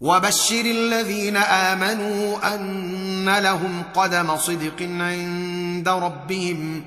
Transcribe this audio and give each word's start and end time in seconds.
وبشر 0.00 0.60
الذين 0.60 1.36
آمنوا 1.36 2.54
أن 2.54 3.38
لهم 3.38 3.82
قدم 3.94 4.36
صدق 4.36 4.82
عند 4.82 5.88
ربهم. 5.88 6.84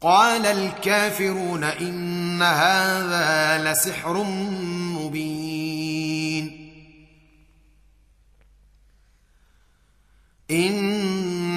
قال 0.00 0.46
الكافرون 0.46 1.64
إن 1.64 2.42
هذا 2.42 3.72
لسحر 3.72 4.22
مبين. 4.98 5.52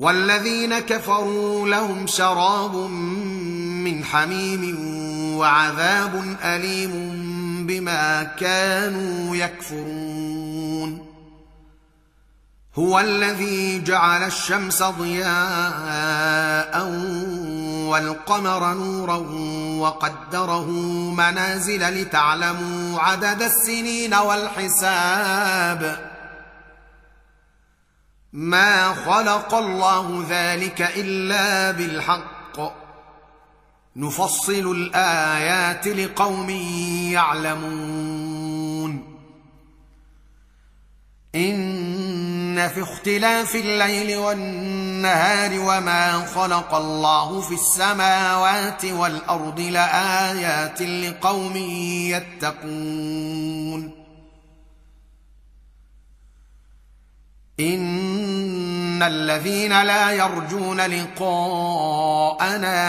والذين 0.00 0.78
كفروا 0.78 1.68
لهم 1.68 2.06
شراب 2.06 2.76
من 3.84 4.04
حميم 4.04 4.76
وعذاب 5.36 6.36
أليم 6.44 6.92
بما 7.66 8.22
كانوا 8.22 9.36
يكفرون. 9.36 11.06
هو 12.74 13.00
الذي 13.00 13.82
جعل 13.82 14.22
الشمس 14.22 14.82
ضياء 14.82 15.30
والقمر 17.88 18.74
نورا 18.74 19.16
وقدره 19.80 20.70
منازل 21.10 22.02
لتعلموا 22.02 23.00
عدد 23.00 23.42
السنين 23.42 24.14
والحساب. 24.14 26.09
ما 28.32 28.94
خلق 28.94 29.54
الله 29.54 30.26
ذلك 30.28 30.82
الا 30.82 31.70
بالحق. 31.70 32.80
نفصل 33.96 34.70
الايات 34.72 35.88
لقوم 35.88 36.50
يعلمون. 37.10 38.40
ان 41.34 42.68
في 42.68 42.82
اختلاف 42.82 43.54
الليل 43.54 44.16
والنهار 44.16 45.60
وما 45.60 46.26
خلق 46.26 46.74
الله 46.74 47.40
في 47.40 47.54
السماوات 47.54 48.84
والارض 48.84 49.60
لايات 49.60 50.82
لقوم 50.82 51.56
يتقون. 52.36 53.99
ان 57.60 59.02
الذين 59.02 59.82
لا 59.82 60.10
يرجون 60.10 60.80
لقاءنا 60.80 61.98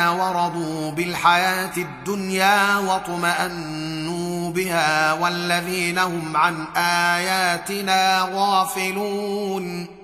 ورضوا 0.09 0.91
بالحياة 0.91 1.77
الدنيا 1.77 2.77
واطمانوا 2.77 4.51
بها 4.51 5.13
والذين 5.13 5.97
هم 5.99 6.37
عن 6.37 6.65
اياتنا 6.77 8.29
غافلون 8.33 10.00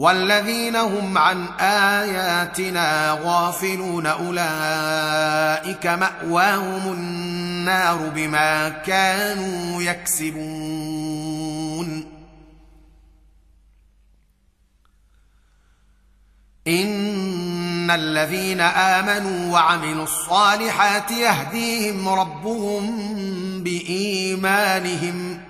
والذين 0.00 0.76
هم 0.76 1.18
عن 1.18 1.46
آياتنا 1.60 3.18
غافلون 3.22 4.06
أولئك 4.06 5.86
مأواهم 5.86 6.92
النار 6.92 8.08
بما 8.08 8.68
كانوا 8.68 9.82
يكسبون. 9.82 11.30
إن 16.68 17.90
الذين 17.90 18.60
آمنوا 18.60 19.52
وعملوا 19.52 20.04
الصالحات 20.04 21.10
يهديهم 21.10 22.08
ربهم 22.08 23.06
بإيمانهم 23.62 25.49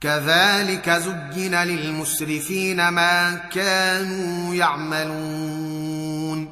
كذلك 0.00 0.90
زين 0.90 1.54
للمسرفين 1.54 2.88
ما 2.88 3.34
كانوا 3.34 4.54
يعملون. 4.54 6.48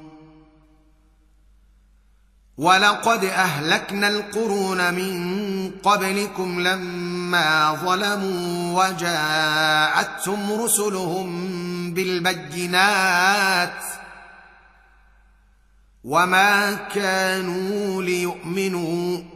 ولقد 2.58 3.24
أهلكنا 3.24 4.08
القرون 4.08 4.94
من 4.94 5.70
قبلكم 5.70 6.60
لما 6.60 7.72
ظلموا 7.84 8.84
وجاءتهم 8.84 10.62
رسلهم 10.62 11.94
بالبينات 11.94 13.82
وما 16.04 16.74
كانوا 16.74 18.02
ليؤمنوا. 18.02 19.35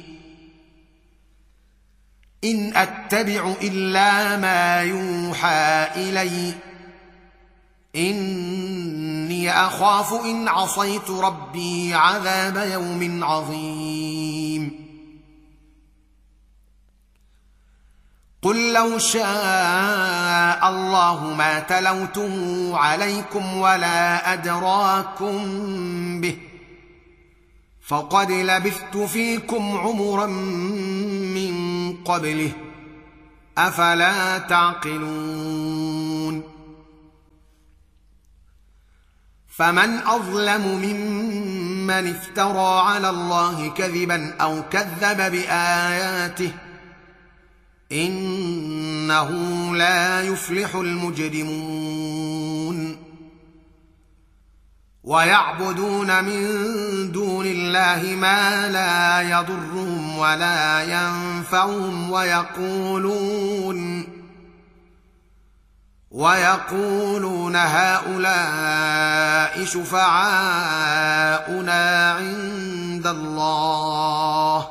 إن 2.43 2.77
أتبع 2.77 3.53
إلا 3.63 4.37
ما 4.37 4.81
يوحى 4.81 5.87
إلي. 5.95 6.53
إني 7.95 9.51
أخاف 9.51 10.13
إن 10.25 10.47
عصيت 10.47 11.09
ربي 11.09 11.93
عذاب 11.93 12.57
يوم 12.71 13.23
عظيم. 13.23 14.91
قل 18.41 18.73
لو 18.73 18.97
شاء 18.97 20.69
الله 20.69 21.33
ما 21.37 21.59
تلوته 21.59 22.77
عليكم 22.77 23.57
ولا 23.57 24.33
أدراكم 24.33 25.41
به. 26.21 26.37
فقد 27.87 28.31
لبثت 28.31 28.97
فيكم 28.97 29.77
عمرا 29.77 30.25
من 30.25 31.60
قبله 32.05 32.51
أفلا 33.57 34.37
تعقلون 34.37 36.11
فمن 39.49 39.97
أظلم 39.97 40.67
ممن 40.67 42.07
افترى 42.07 42.79
على 42.79 43.09
الله 43.09 43.69
كذبا 43.69 44.35
أو 44.41 44.63
كذب 44.71 45.31
بآياته 45.31 46.51
إنه 47.91 49.29
لا 49.75 50.21
يفلح 50.21 50.75
المجرمون 50.75 52.21
ويعبدون 55.03 56.23
من 56.23 57.11
دون 57.11 57.45
الله 57.45 58.15
ما 58.15 58.67
لا 58.67 59.21
يضرهم 59.21 60.17
ولا 60.17 60.83
ينفعهم 60.83 62.11
ويقولون 62.11 64.07
ويقولون 66.11 67.55
هؤلاء 67.55 68.91
شفعاؤنا 69.65 70.91
عند 72.11 73.07
الله. 73.07 74.70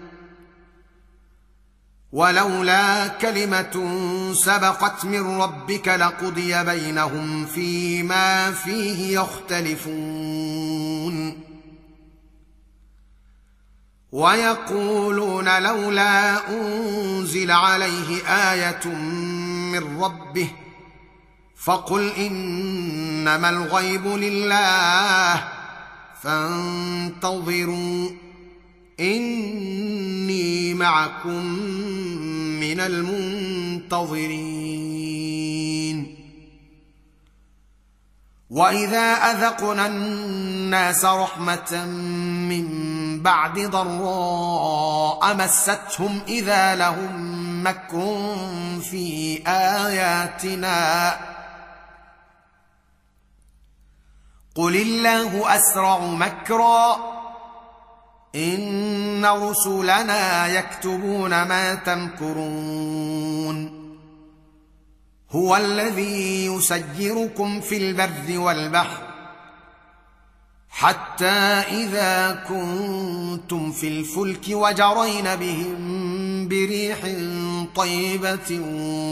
ولولا 2.11 3.07
كلمة 3.07 3.87
سبقت 4.33 5.05
من 5.05 5.41
ربك 5.41 5.87
لقضي 5.87 6.63
بينهم 6.63 7.45
فيما 7.45 8.51
فيه 8.51 9.19
يختلفون. 9.19 10.71
ويقولون 14.11 15.63
لولا 15.63 16.49
أنزل 16.49 17.51
عليه 17.51 18.27
آية 18.27 18.87
من 19.71 20.03
ربه 20.03 20.51
فقل 21.55 22.11
إنما 22.11 23.49
الغيب 23.49 24.07
لله 24.07 25.43
فانتظروا. 26.21 28.09
إني 29.01 30.73
معكم 30.73 31.45
من 32.59 32.79
المنتظرين. 32.79 34.61
وإذا 38.49 39.13
أذقنا 39.13 39.87
الناس 39.87 41.05
رحمة 41.05 41.85
من 42.49 42.67
بعد 43.21 43.59
ضراء 43.59 45.35
مستهم 45.35 46.21
إذا 46.27 46.75
لهم 46.75 47.67
مكر 47.67 48.35
في 48.91 49.41
آياتنا. 49.47 51.17
قل 54.55 54.75
الله 54.75 55.55
أسرع 55.55 55.97
مكرا. 55.97 57.20
ان 58.35 59.25
رسلنا 59.25 60.47
يكتبون 60.47 61.29
ما 61.29 61.75
تمكرون 61.75 63.81
هو 65.31 65.55
الذي 65.57 66.45
يسيركم 66.45 67.61
في 67.61 67.77
البر 67.77 68.39
والبحر 68.39 69.11
حتى 70.69 71.25
اذا 71.25 72.43
كنتم 72.49 73.71
في 73.71 73.87
الفلك 73.87 74.43
وجرين 74.49 75.35
بهم 75.35 76.47
بريح 76.47 76.97
طيبه 77.75 78.59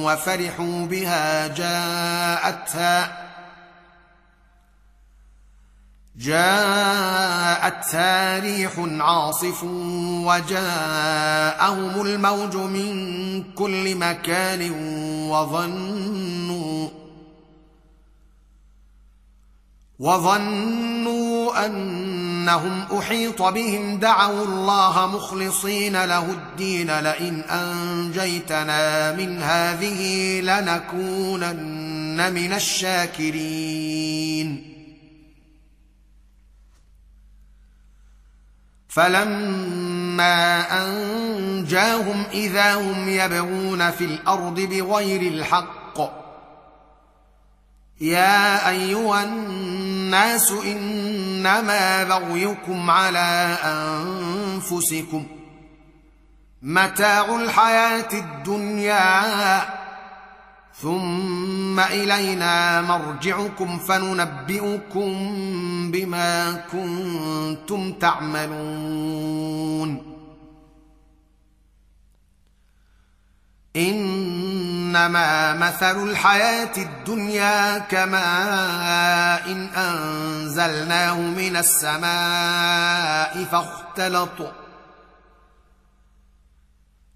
وفرحوا 0.05 0.85
بها 0.85 1.47
جاءتها 1.47 3.28
جاءتها 6.19 8.09
ريح 8.39 8.71
عاصف 8.77 9.63
وجاءهم 10.25 12.01
الموج 12.01 12.55
من 12.55 13.43
كل 13.53 13.95
مكان 13.95 14.71
وظنوا 15.29 16.89
وظنوا 19.99 21.65
أنهم 21.65 22.85
أحيط 22.99 23.41
بهم. 23.41 23.99
دعوا 23.99 24.45
الله 24.45 25.07
مخلصين 25.07 26.05
له 26.05 26.31
الدين. 26.31 26.99
لئن 26.99 27.41
أنجيتنا 27.41 29.11
من 29.11 29.41
هذه 29.41 30.41
لنكونن 30.41 32.33
من 32.33 32.53
الشاكرين. 32.53 33.89
فلما 38.89 40.65
انجاهم 40.87 42.23
اذا 42.33 42.75
هم 42.75 43.09
يبغون 43.09 43.91
في 43.91 44.05
الأرض 44.05 44.59
بغير 44.59 45.21
الحق 45.21 45.99
يا 48.01 48.69
ايها 48.69 49.23
الناس 49.23 50.51
انما 50.51 52.03
بغيكم 52.03 52.89
على 52.89 53.57
انفسكم 53.63 55.25
متاع 56.61 57.35
الحياة 57.35 58.09
الدنيا 58.13 59.78
ثم 60.81 61.79
إلينا 61.79 62.81
مرجعكم 62.81 63.79
فننبئكم 63.79 65.11
بما 65.91 66.53
كنتم 66.71 67.93
تعملون. 67.93 69.39
إنما 73.75 75.53
مثل 75.53 76.03
الحياة 76.03 76.77
الدنيا 76.77 77.77
كماء 77.77 79.51
إن 79.51 79.65
أنزلناه 79.65 81.21
من 81.21 81.55
السماء 81.55 83.43
فاختلط 83.51 84.53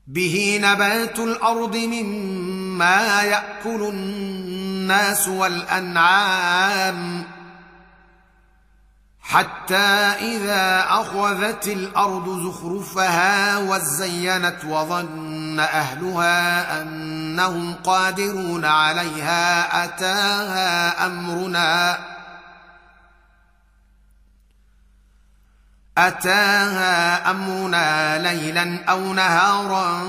به 0.07 0.59
نبات 0.63 1.19
الأرض 1.19 1.75
مما 1.75 2.52
ياكل 2.81 3.81
الناس 3.93 5.27
والانعام 5.27 7.23
حتى 9.21 9.75
اذا 10.21 10.85
اخذت 10.89 11.67
الأرض 11.67 12.29
زخرفها 12.29 13.57
وزينت 13.57 14.65
وظن 14.65 15.59
اهلها 15.59 16.81
انهم 16.81 17.73
قادرون 17.73 18.65
عليها 18.65 19.83
اتاها 19.85 21.05
امرنا 21.05 21.97
أتاها 25.97 27.31
أمرنا 27.31 28.17
ليلا 28.17 28.85
أو 28.85 29.13
نهارا 29.13 30.03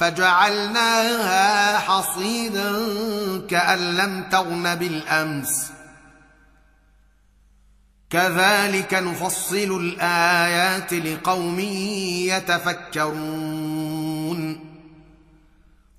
فجعلناها 0.00 1.78
حصيدا 1.78 2.72
كأن 3.50 3.96
لم 3.96 4.24
تغن 4.30 4.74
بالأمس. 4.74 5.70
كذلك 8.10 8.94
نفصل 8.94 9.80
الآيات 9.80 10.92
لقوم 10.92 11.60
يتفكرون. 13.00 13.64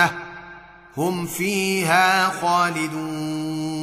الجنة 0.00 0.10
هم 0.96 1.26
فيها 1.26 2.30
خالدون. 2.30 3.76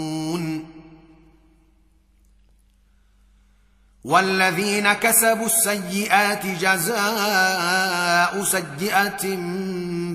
والذين 4.03 4.93
كسبوا 4.93 5.45
السيئات 5.45 6.45
جزاء 6.45 8.43
سيئة 8.43 9.35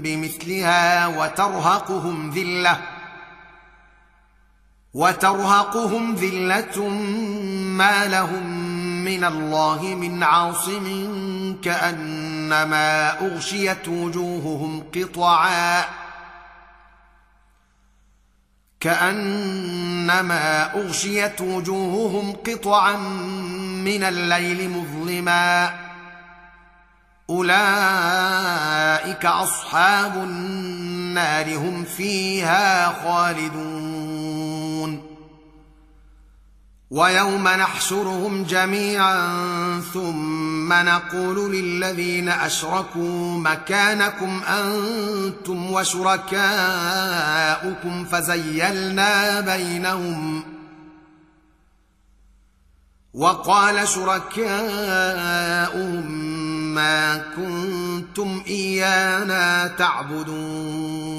بمثلها 0.02 1.06
وترهقهم 1.06 2.30
ذلة 2.30 2.80
وترهقهم 4.94 6.14
ذلة 6.14 6.88
ما 7.78 8.06
لهم 8.06 8.67
من 9.08 9.24
الله 9.24 9.82
من 9.82 10.22
عاصم 10.22 10.86
كأنما 11.64 13.20
أغشيت 13.20 13.88
وجوههم 13.88 14.84
قطعا 14.94 15.84
كأنما 18.80 20.74
أغشيت 20.74 21.40
وجوههم 21.40 22.36
قطعا 22.46 22.96
من 23.86 24.04
الليل 24.04 24.70
مظلما 24.70 25.74
أولئك 27.30 29.26
أصحاب 29.26 30.14
النار 30.16 31.56
هم 31.56 31.84
فيها 31.84 32.86
خالدون 33.04 34.57
ويوم 36.90 37.48
نحشرهم 37.48 38.44
جميعا 38.44 39.80
ثم 39.94 40.72
نقول 40.72 41.52
للذين 41.52 42.28
أشركوا 42.28 43.38
مكانكم 43.38 44.42
أنتم 44.48 45.72
وشركاؤكم 45.72 46.44
فزيلنا 48.04 49.40
بينهم. 49.40 50.44
وقال 53.14 53.88
شركاؤهم 53.88 54.46
ما 56.74 57.16
كنتم 57.36 58.42
إيانا 58.46 59.66
تعبدون. 59.66 61.18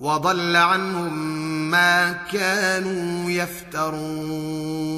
وضل 0.00 0.56
عنهم 0.56 1.12
ما 1.70 2.12
كانوا 2.12 3.30
يفترون. 3.30 4.96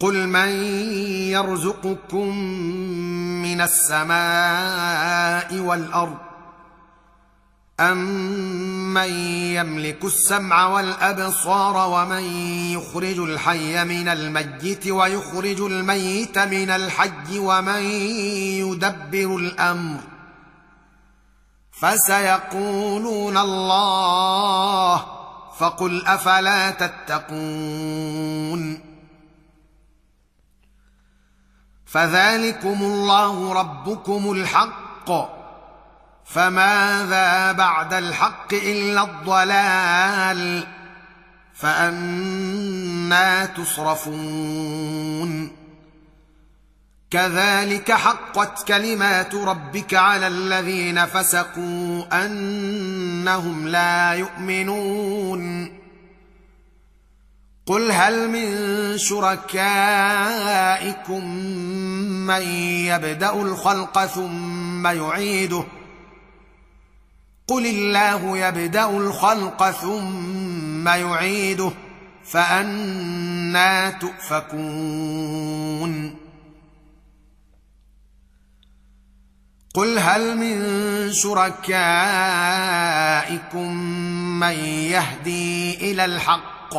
قل 0.00 0.26
من 0.28 0.48
يرزقكم 1.30 2.36
من 3.42 3.60
السماء 3.60 5.54
والأرض 5.58 6.31
امن 7.82 9.10
يملك 9.54 10.04
السمع 10.04 10.66
والابصار 10.66 11.88
ومن 11.88 12.22
يخرج 12.72 13.18
الحي 13.18 13.84
من 13.84 14.08
الميت 14.08 14.86
ويخرج 14.86 15.60
الميت 15.60 16.38
من 16.38 16.70
الحي 16.70 17.38
ومن 17.38 17.82
يدبر 18.62 19.36
الامر 19.36 20.00
فسيقولون 21.70 23.36
الله 23.36 25.06
فقل 25.58 26.06
افلا 26.06 26.70
تتقون 26.70 28.12
فذلكم 31.86 32.82
الله 32.82 33.52
ربكم 33.52 34.32
الحق 34.32 35.41
فماذا 36.24 37.52
بعد 37.52 37.94
الحق 37.94 38.54
إلا 38.54 39.02
الضلال 39.02 40.66
فأنا 41.54 43.46
تصرفون 43.46 44.82
كذلك 47.10 47.92
حقت 47.92 48.68
كلمات 48.68 49.34
ربك 49.34 49.94
على 49.94 50.26
الذين 50.26 51.06
فسقوا 51.06 52.24
أنهم 52.24 53.68
لا 53.68 54.12
يؤمنون 54.12 55.72
قل 57.66 57.92
هل 57.92 58.30
من 58.30 58.98
شركائكم 58.98 59.64
من 62.26 62.42
يبدأ 62.86 63.32
الخلق 63.32 64.06
ثم 64.06 64.86
يعيده 64.86 65.64
قل 67.52 67.66
الله 67.66 68.38
يبدا 68.38 68.90
الخلق 68.90 69.70
ثم 69.70 70.88
يعيده 70.88 71.72
فانا 72.24 73.90
تؤفكون 73.90 75.02
قل 79.74 79.98
هل 79.98 80.36
من 80.36 80.62
شركائكم 81.12 81.72
من 84.40 84.56
يهدي 84.64 85.74
إلى 85.90 86.04
الحق؟ 86.04 86.74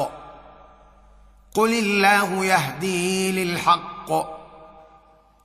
قل 1.53 1.73
الله 1.73 2.45
يهدي 2.45 3.31
للحق 3.31 4.42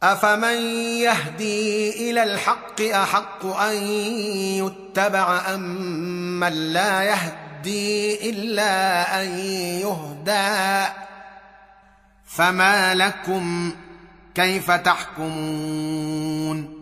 افمن 0.03 0.57
يهدي 1.03 2.11
إلى 2.11 2.23
الحق 2.23 2.81
احق 2.81 3.47
ان 3.47 3.77
يتبع 4.63 5.41
ام 5.55 5.61
من 6.41 6.73
لا 6.73 7.03
يهدي 7.03 8.31
الا 8.31 9.23
ان 9.23 9.29
يهدى 9.83 10.87
فما 12.27 12.95
لكم 12.95 13.73
كيف 14.35 14.71
تحكمون 14.71 16.75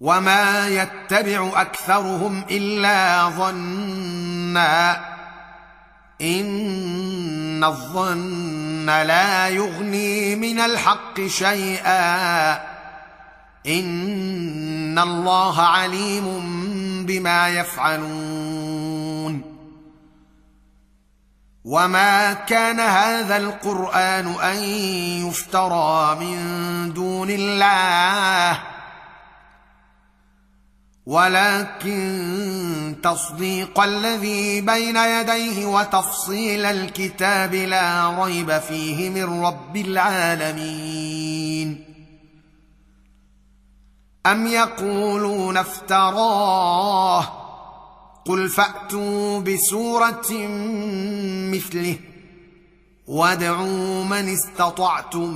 وما 0.00 0.68
يتبع 0.68 1.60
اكثرهم 1.60 2.44
الا 2.50 3.28
ظنا 3.28 5.04
ان 6.20 7.41
الظن 7.64 8.86
لا 8.86 9.48
يغني 9.48 10.36
من 10.36 10.60
الحق 10.60 11.20
شيئا 11.26 12.52
ان 13.66 14.98
الله 14.98 15.62
عليم 15.62 16.26
بما 17.06 17.48
يفعلون 17.48 19.42
وما 21.64 22.32
كان 22.32 22.80
هذا 22.80 23.36
القران 23.36 24.26
ان 24.26 24.62
يفترى 25.28 26.16
من 26.20 26.38
دون 26.92 27.30
الله 27.30 28.71
ولكن 31.06 32.96
تصديق 33.02 33.80
الذي 33.80 34.60
بين 34.60 34.96
يديه 34.96 35.66
وتفصيل 35.66 36.64
الكتاب 36.64 37.54
لا 37.54 38.24
ريب 38.24 38.58
فيه 38.58 39.10
من 39.10 39.44
رب 39.44 39.76
العالمين. 39.76 41.84
أم 44.26 44.46
يقولون 44.46 45.56
افتراه؟ 45.56 47.42
قل 48.24 48.48
فأتوا 48.48 49.40
بسورة 49.40 50.32
مثله. 51.52 51.98
وادعوا 53.12 54.04
من 54.04 54.28
استطعتم 54.28 55.34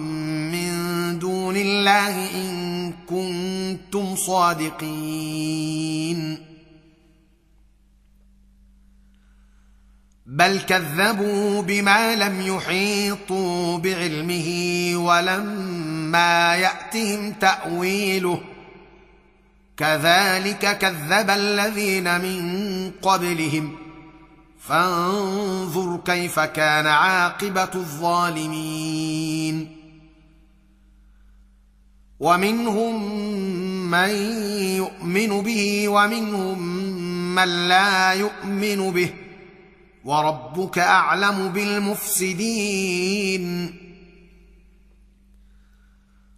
من 0.52 0.72
دون 1.18 1.56
الله 1.56 2.34
ان 2.34 2.92
كنتم 3.08 4.16
صادقين 4.16 5.58
بل 10.26 10.60
كذبوا 10.60 11.62
بما 11.62 12.16
لم 12.16 12.40
يحيطوا 12.40 13.78
بعلمه 13.78 14.48
ولما 14.96 16.56
ياتهم 16.56 17.32
تاويله 17.32 18.40
كذلك 19.76 20.78
كذب 20.78 21.30
الذين 21.30 22.20
من 22.20 22.90
قبلهم 23.02 23.85
فانظر 24.68 26.00
كيف 26.04 26.40
كان 26.40 26.86
عاقبة 26.86 27.70
الظالمين. 27.74 29.76
ومنهم 32.20 33.20
من 33.90 34.08
يؤمن 34.76 35.42
به 35.42 35.88
ومنهم 35.88 36.62
من 37.34 37.68
لا 37.68 38.12
يؤمن 38.12 38.90
به. 38.90 39.10
وربك 40.04 40.78
أعلم 40.78 41.48
بالمفسدين. 41.48 43.46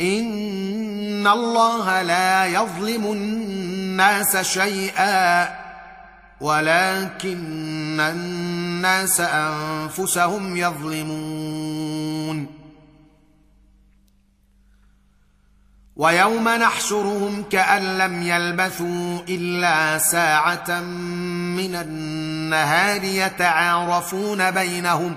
ان 0.00 1.26
الله 1.26 2.02
لا 2.02 2.46
يظلم 2.46 3.12
الناس 3.12 4.36
شيئا 4.36 5.48
ولكن 6.40 8.00
الناس 8.00 9.20
انفسهم 9.20 10.56
يظلمون 10.56 12.46
ويوم 15.96 16.48
نحشرهم 16.48 17.44
كان 17.50 17.98
لم 17.98 18.22
يلبثوا 18.22 19.18
الا 19.28 19.98
ساعه 19.98 20.80
من 21.56 21.74
النهار 21.74 23.04
يتعارفون 23.04 24.50
بينهم 24.50 25.16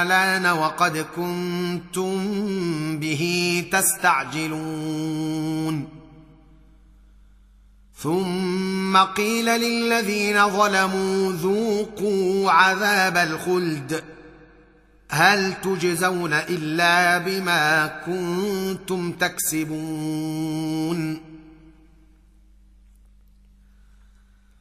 آلان 0.00 0.46
وقد 0.46 1.06
كنتم 1.16 2.16
به 2.98 3.64
تستعجلون. 3.72 5.20
ثم 8.02 8.96
قيل 8.96 9.44
للذين 9.44 10.48
ظلموا 10.48 11.32
ذوقوا 11.32 12.50
عذاب 12.50 13.16
الخلد. 13.16 14.02
هل 15.10 15.54
تجزون 15.60 16.32
إلا 16.32 17.18
بما 17.18 17.86
كنتم 18.06 19.12
تكسبون؟ 19.12 20.50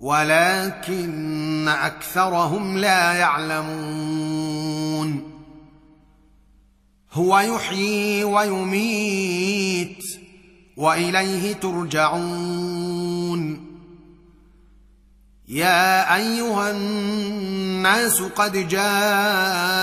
ولكن 0.00 1.68
أكثرهم 1.68 2.78
لا 2.78 3.12
يعلمون. 3.12 4.54
هو 7.12 7.38
يحيي 7.38 8.24
ويميت 8.24 10.04
وإليه 10.76 11.52
ترجعون. 11.52 12.94
يا 15.48 16.14
أيها 16.16 16.70
الناس 16.70 18.22
قد 18.22 18.68
جاءتكم 18.68 19.74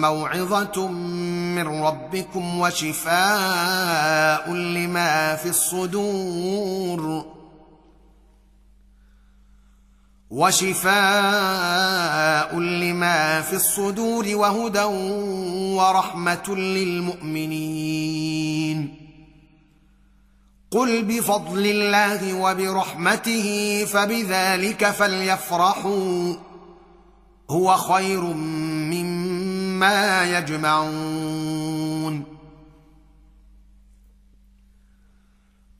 موعظة 0.00 0.88
من 0.88 1.66
ربكم 1.68 2.58
وشفاء 2.60 4.52
لما 4.52 5.36
في 5.36 5.48
الصدور. 5.48 7.34
وشفاء 10.34 10.90
لما 12.58 13.40
في 13.40 13.56
الصدور 13.56 14.26
وهدى 14.34 14.84
ورحمة 15.74 16.54
للمؤمنين. 16.56 17.84
قل 20.70 21.02
بفضل 21.02 21.66
الله 21.66 22.34
وبرحمته 22.34 23.84
فبذلك 23.84 24.90
فليفرحوا. 24.90 26.34
هو 27.50 27.76
خير 27.76 28.20
مما 28.90 30.24
يجمعون. 30.38 31.83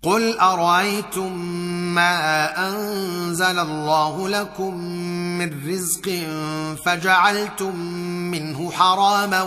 قل 0.04 0.38
ارايتم 0.38 1.32
ما 1.94 2.68
انزل 2.68 3.58
الله 3.58 4.28
لكم 4.28 4.74
من 5.38 5.68
رزق 5.68 6.26
فجعلتم 6.84 7.76
منه 8.30 8.70
حراما 8.70 9.42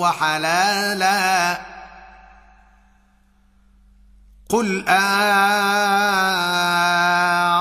وحلالا 0.00 1.60
قل 4.48 4.84
آه 4.88 6.00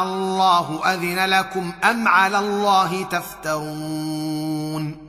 الله 0.03 0.93
اذن 0.93 1.29
لكم 1.29 1.71
ام 1.83 2.07
على 2.07 2.39
الله 2.39 3.03
تفترون 3.03 5.08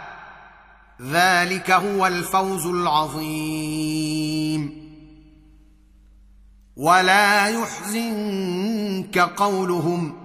ذلك 1.01 1.71
هو 1.71 2.07
الفوز 2.07 2.65
العظيم. 2.65 4.11
ولا 6.77 7.47
يحزنك 7.47 9.19
قولهم 9.19 10.17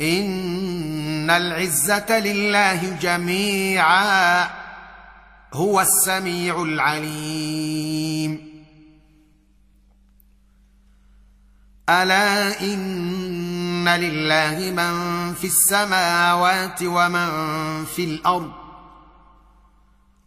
إن 0.00 1.30
العزة 1.30 2.18
لله 2.18 2.96
جميعا 2.96 4.50
هو 5.52 5.80
السميع 5.80 6.62
العليم. 6.62 8.50
ألا 11.88 12.60
إن 12.60 13.88
لله 13.88 14.70
من 14.70 14.94
في 15.34 15.46
السماوات 15.46 16.82
ومن 16.82 17.28
في 17.84 18.04
الأرض 18.04 18.69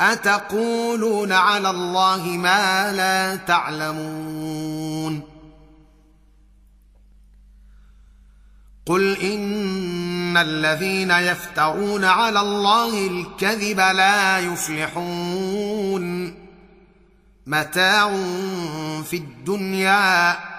أتقولون 0.00 1.32
على 1.32 1.70
الله 1.70 2.26
ما 2.26 2.92
لا 2.92 3.36
تعلمون؟ 3.36 5.22
قل 8.86 9.16
إن 9.16 10.36
الذين 10.36 11.10
يفترون 11.10 12.04
على 12.04 12.40
الله 12.40 13.06
الكذب 13.06 13.80
لا 13.80 14.38
يفلحون. 14.38 16.34
متاع 17.46 18.16
في 19.02 19.16
الدنيا 19.16 20.49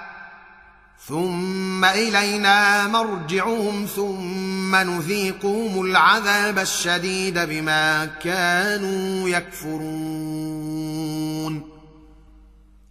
ثم 1.11 1.85
إلينا 1.85 2.87
مرجعهم 2.87 3.85
ثم 3.95 4.75
نذيقهم 4.75 5.81
العذاب 5.81 6.59
الشديد 6.59 7.39
بما 7.39 8.05
كانوا 8.05 9.29
يكفرون. 9.29 10.71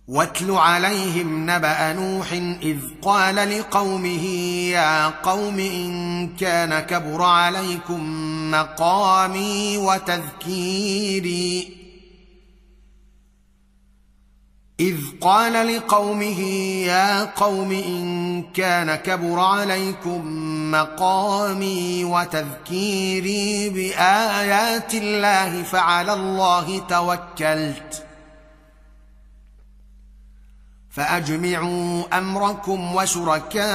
واتل 0.08 0.50
عليهم 0.50 1.50
نبأ 1.50 1.92
نوح 1.92 2.32
إذ 2.62 2.78
قال 3.02 3.58
لقومه 3.58 4.24
يا 4.70 5.06
قوم 5.06 5.58
إن 5.58 6.28
كان 6.36 6.80
كبر 6.80 7.22
عليكم 7.22 8.00
مقامي 8.50 9.78
وتذكيري. 9.78 11.79
إذ 14.80 14.96
قال 15.20 15.76
لقومه 15.76 16.40
يا 16.88 17.24
قوم 17.24 17.72
إن 17.72 18.42
كان 18.42 18.94
كبر 18.94 19.40
عليكم 19.40 20.22
مقامي 20.70 22.04
وتذكيري 22.04 23.68
بآيات 23.68 24.94
الله 24.94 25.62
فعلى 25.62 26.12
الله 26.12 26.78
توكلت. 26.88 28.06
فأجمعوا 30.90 32.18
أمركم 32.18 32.94
وشركاءكم 32.94 33.68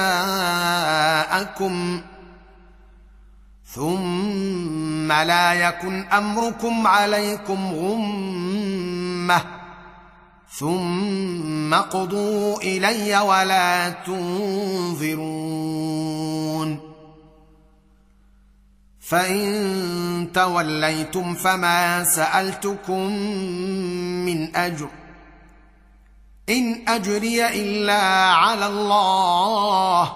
ثم 3.74 5.12
لا 5.12 5.52
يكن 5.52 6.04
أمركم 6.04 6.86
عليكم 6.86 7.74
غمة. 7.74 9.65
ثم 10.50 11.74
اقضوا 11.74 12.62
الي 12.62 13.18
ولا 13.18 13.90
تنظرون 13.90 15.46
فان 19.00 20.30
توليتم 20.34 21.34
فما 21.34 22.04
سالتكم 22.04 23.12
من 24.26 24.56
اجر 24.56 24.88
ان 26.48 26.88
اجري 26.88 27.46
الا 27.46 28.02
على 28.32 28.66
الله 28.66 30.12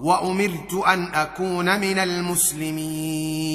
وامرت 0.00 0.74
ان 0.86 1.04
اكون 1.14 1.80
من 1.80 1.98
المسلمين 1.98 3.54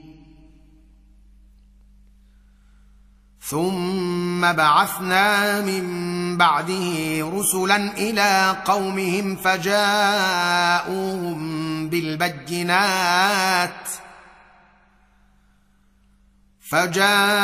ثم 3.51 4.41
بعثنا 4.53 5.61
من 5.61 5.83
بعده 6.37 7.19
رسلا 7.33 7.75
إلى 7.97 8.55
قومهم 8.65 9.35
فجاءوهم 9.35 10.99
بالبينات 11.89 13.87
فجاءوهم 16.69 17.41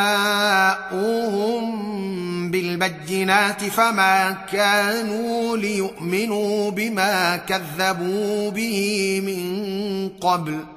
بالبينات 2.51 3.63
فما 3.63 4.31
كانوا 4.51 5.57
ليؤمنوا 5.57 6.71
بما 6.71 7.37
كذبوا 7.37 8.51
به 8.51 9.21
من 9.25 10.09
قبل 10.21 10.76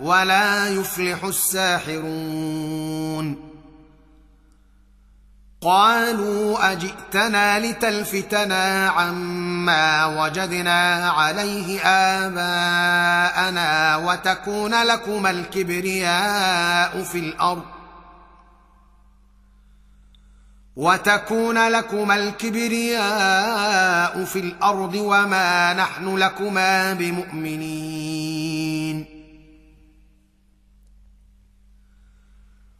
ولا 0.00 0.68
يفلح 0.68 1.24
الساحرون. 1.24 3.48
قالوا 5.60 6.72
أجئتنا 6.72 7.58
لتلفتنا 7.58 8.88
عما 8.88 10.06
وجدنا 10.06 11.10
عليه 11.10 11.80
آباءنا 11.86 13.96
وتكون 13.96 14.82
لكما 14.82 15.30
الكبرياء 15.30 17.02
في 17.02 17.18
الأرض. 17.18 17.64
وتكون 20.76 21.68
لكما 21.68 22.16
الكبرياء 22.16 24.24
في 24.24 24.38
الأرض 24.38 24.94
وما 24.94 25.74
نحن 25.74 26.16
لكما 26.16 26.92
بمؤمنين. 26.92 28.67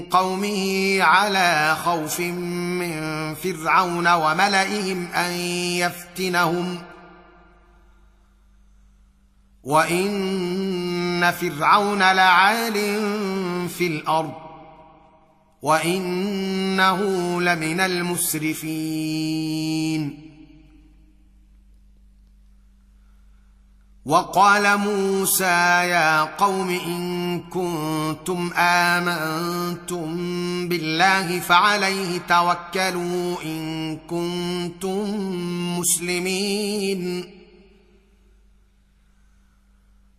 قومه 0.00 0.98
على 1.02 1.76
خوف 1.84 2.20
من 2.20 3.34
فرعون 3.34 4.08
وملئهم 4.08 5.06
أن 5.06 5.32
يفتنهم 5.80 6.82
وإن 9.62 11.30
فرعون 11.30 11.98
لعال 11.98 12.74
في 13.68 13.86
الأرض 13.86 14.34
وإنه 15.62 17.00
لمن 17.40 17.80
المسرفين 17.80 18.66
وقال 24.06 24.76
موسى 24.76 25.88
يا 25.90 26.22
قوم 26.22 26.70
إن 26.70 27.40
كنتم 27.40 28.52
آمنتم 28.56 30.06
بالله 30.68 31.40
فعليه 31.40 32.20
توكلوا 32.28 33.42
إن 33.42 33.96
كنتم 33.96 35.28
مسلمين. 35.78 37.32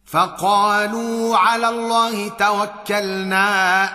فقالوا 0.05 1.37
على 1.37 1.69
الله 1.69 2.29
توكلنا. 2.29 3.89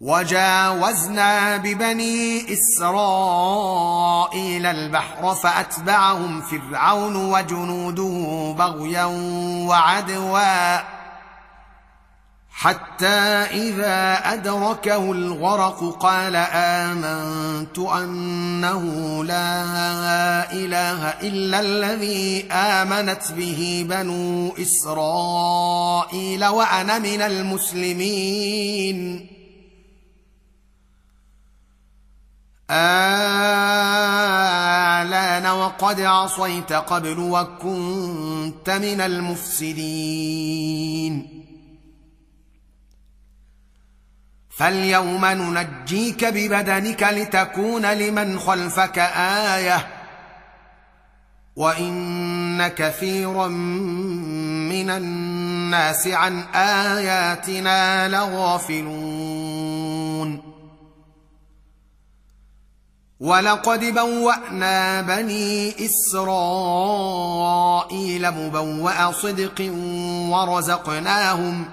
وجاوزنا 0.00 1.56
ببني 1.56 2.46
إسرائيل 2.52 3.86
البحر 4.66 5.34
فأتبعهم 5.34 6.40
فرعون 6.40 7.16
وجنوده 7.16 8.54
بغيا 8.58 9.04
وعدوا 9.68 10.78
حتى 12.50 13.06
إذا 13.06 14.32
أدركه 14.32 15.12
الغرق 15.12 15.96
قال 16.00 16.36
آمنت 16.54 17.78
أنه 17.78 18.84
لا 19.24 20.52
إله 20.52 21.08
إلا 21.08 21.60
الذي 21.60 22.48
آمنت 22.52 23.32
به 23.32 23.86
بنو 23.88 24.54
إسرائيل 24.58 26.44
وأنا 26.44 26.98
من 26.98 27.22
المسلمين. 27.22 28.60
آلان 32.70 34.36
وقد 35.46 36.00
عصيت 36.00 36.72
قبل 36.72 37.18
وكنت 37.18 38.70
من 38.70 39.00
المفسدين. 39.00 40.60
فاليوم 44.50 45.26
ننجيك 45.26 46.24
ببدنك 46.24 47.02
لتكون 47.02 47.86
لمن 47.86 48.38
خلفك 48.38 48.98
آية 48.98 49.86
وإن 51.56 52.68
كثيرا 52.68 53.48
من 54.68 54.90
الناس 54.90 56.06
عن 56.06 56.40
آياتنا 56.54 58.08
لغافلون. 58.08 59.69
ولقد 63.20 63.84
بوأنا 63.84 65.02
بني 65.02 65.74
إسرائيل 65.86 67.10
مبوأ 68.30 69.12
صدق 69.12 69.72
ورزقناهم 70.30 71.64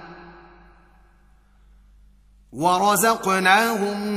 ورزقناهم 2.53 4.07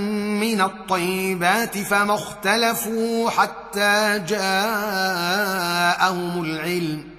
من 0.40 0.60
الطيبات 0.60 1.78
فما 1.78 2.14
اختلفوا 2.14 3.30
حتى 3.30 4.18
جاءهم 4.28 5.22
العلم 6.42 7.09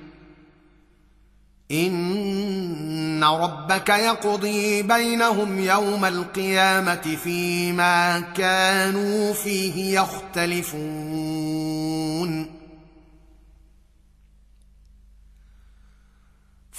إن 1.72 3.24
ربك 3.24 3.90
يقضي 3.90 4.82
بينهم 4.82 5.60
يوم 5.60 6.06
القيامة 6.06 7.18
فيما 7.24 8.20
كانوا 8.20 9.34
فيه 9.34 10.00
يختلفون. 10.00 11.52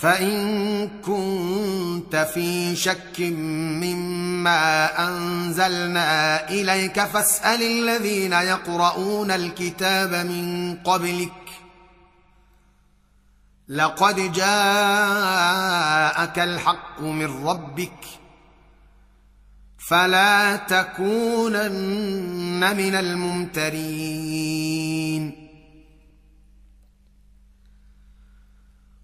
فإن 0.02 0.88
كنت 0.88 2.16
في 2.16 2.76
شك 2.76 3.20
مما 3.20 4.90
أنزلنا 5.08 6.48
إليك 6.50 7.00
فاسأل 7.00 7.62
الذين 7.62 8.32
يقرؤون 8.32 9.30
الكتاب 9.30 10.26
من 10.26 10.76
قبلك 10.84 11.41
لقد 13.72 14.32
جاءك 14.32 16.38
الحق 16.38 17.00
من 17.00 17.46
ربك 17.46 18.04
فلا 19.88 20.56
تكونن 20.56 22.76
من 22.76 22.94
الممترين. 22.94 24.52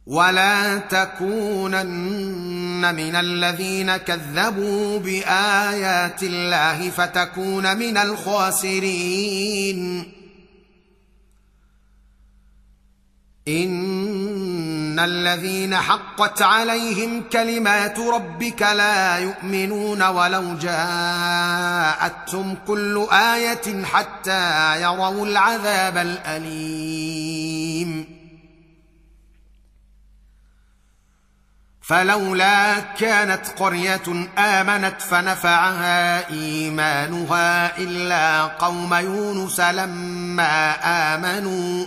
ولا 0.07 0.79
تكونن 0.79 2.95
من 2.95 3.17
الذين 3.17 3.97
كذبوا 3.97 4.99
بآيات 4.99 6.23
الله 6.23 6.91
فتكون 6.91 7.77
من 7.77 7.97
الخاسرين. 7.97 9.79
إن 13.49 14.99
الذين 14.99 15.77
حقت 15.77 16.43
عليهم 16.43 17.25
كلمات 17.33 17.99
ربك 17.99 18.63
لا 18.63 19.19
يؤمنون 19.19 20.03
ولو 20.03 20.55
جاءتهم 20.55 22.57
كل 22.67 23.07
آية 23.13 23.85
حتى 23.85 24.83
يروا 24.83 25.27
العذاب 25.27 25.97
الأليم. 25.97 26.99
فلولا 31.83 32.81
كانت 32.81 33.47
قرية 33.59 34.29
آمنت 34.39 35.03
فنفعها 35.03 36.31
إيمانها 36.31 37.79
إلا 37.79 38.43
قوم 38.43 38.95
يونس 38.95 39.61
لما 39.61 40.75
آمنوا 41.15 41.87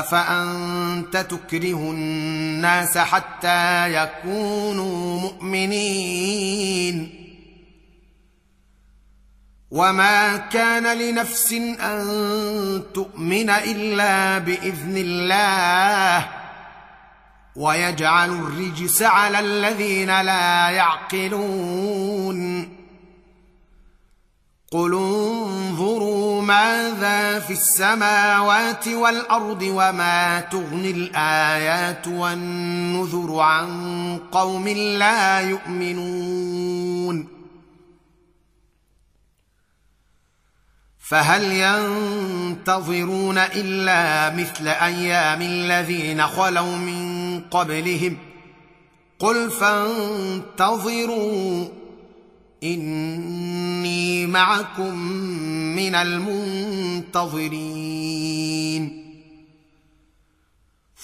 أفأنت 0.00 1.16
تكره 1.16 1.90
الناس 1.90 2.98
حتى 2.98 3.94
يكونوا 3.94 5.20
مؤمنين؟ 5.20 7.22
وما 9.70 10.36
كان 10.36 10.98
لنفس 10.98 11.52
أن 11.80 12.82
تؤمن 12.94 13.50
إلا 13.50 14.38
بإذن 14.38 14.96
الله. 14.96 16.28
ويجعل 17.56 18.30
الرجس 18.30 19.02
على 19.02 19.40
الذين 19.40 20.20
لا 20.20 20.70
يعقلون. 20.70 22.36
قل 24.76 24.94
انظروا 24.94 26.42
ماذا 26.42 27.40
في 27.40 27.52
السماوات 27.52 28.88
والأرض 28.88 29.62
وما 29.62 30.40
تغني 30.40 30.90
الآيات 30.90 32.08
والنذر 32.08 33.38
عن 33.38 34.18
قوم 34.32 34.68
لا 34.68 35.40
يؤمنون 35.40 37.28
فهل 40.98 41.42
ينتظرون 41.52 43.38
إلا 43.38 44.30
مثل 44.36 44.68
أيام 44.68 45.42
الذين 45.42 46.26
خلوا 46.26 46.76
من 46.76 47.40
قبلهم 47.50 48.18
قل 49.18 49.50
فانتظروا 49.50 51.06
اني 52.62 53.25
معكم 54.36 54.98
من 55.76 55.94
المنتظرين. 55.94 57.16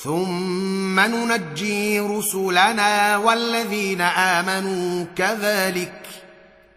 ثم 0.02 1.00
ننجي 1.00 2.00
رسلنا 2.00 3.16
والذين 3.16 4.00
آمنوا 4.00 5.04
كذلك. 5.16 6.06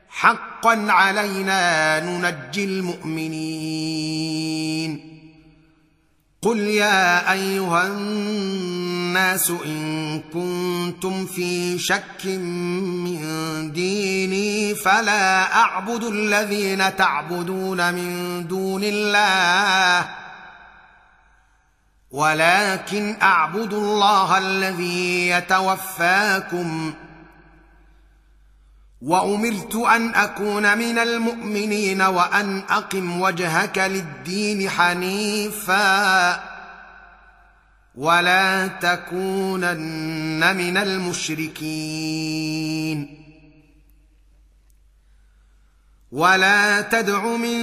حقا 0.09 0.91
علينا 0.91 1.99
ننجي 1.99 2.63
المؤمنين. 2.63 3.85
قل 6.41 6.59
يا 6.59 7.31
أيها 7.31 7.87
الناس 7.87 8.94
إن 9.65 10.21
كنتم 10.33 11.25
في 11.25 11.79
شك 11.79 12.25
من 12.25 13.21
ديني 13.71 14.75
فلا 14.75 15.55
أعبد 15.55 16.03
الذين 16.03 16.95
تعبدون 16.95 17.93
من 17.93 18.47
دون 18.47 18.81
الله 18.83 20.09
ولكن 22.11 23.15
أعبد 23.21 23.73
الله 23.73 24.37
الذي 24.37 25.29
يتوفاكم. 25.29 26.93
وأمرت 29.01 29.75
أن 29.75 30.15
أكون 30.15 30.77
من 30.77 30.97
المؤمنين 30.97 32.01
وأن 32.01 32.63
أقم 32.69 33.21
وجهك 33.21 33.77
للدين 33.77 34.69
حنيفا. 34.69 36.54
ولا 37.97 38.67
تكونن 38.67 40.55
من 40.55 40.77
المشركين. 40.77 41.65
ولا 46.11 46.81
تدع 46.81 47.25
من 47.25 47.59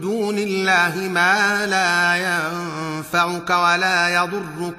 دون 0.00 0.38
الله 0.38 0.98
ما 0.98 1.66
لا 1.66 2.16
ينفعك 2.16 3.50
ولا 3.50 4.14
يضرك. 4.14 4.76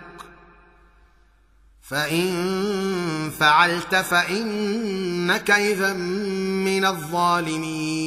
فإن 1.82 3.32
فعلت 3.40 3.96
فإنك 3.96 5.52
اذا 5.52 5.94
من 5.94 6.86
الظالمين. 6.86 8.07